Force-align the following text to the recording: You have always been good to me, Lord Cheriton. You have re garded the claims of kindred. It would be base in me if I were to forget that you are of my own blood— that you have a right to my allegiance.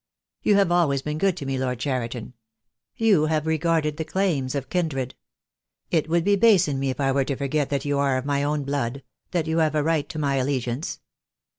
You 0.41 0.55
have 0.55 0.71
always 0.71 1.03
been 1.03 1.19
good 1.19 1.37
to 1.37 1.45
me, 1.45 1.59
Lord 1.59 1.77
Cheriton. 1.77 2.33
You 2.95 3.27
have 3.27 3.45
re 3.45 3.59
garded 3.59 3.97
the 3.97 4.03
claims 4.03 4.55
of 4.55 4.67
kindred. 4.67 5.13
It 5.91 6.09
would 6.09 6.23
be 6.23 6.35
base 6.35 6.67
in 6.67 6.79
me 6.79 6.89
if 6.89 6.99
I 6.99 7.11
were 7.11 7.25
to 7.25 7.35
forget 7.35 7.69
that 7.69 7.85
you 7.85 7.99
are 7.99 8.17
of 8.17 8.25
my 8.25 8.41
own 8.41 8.63
blood— 8.63 9.03
that 9.29 9.45
you 9.45 9.59
have 9.59 9.75
a 9.75 9.83
right 9.83 10.09
to 10.09 10.17
my 10.17 10.37
allegiance. 10.37 11.01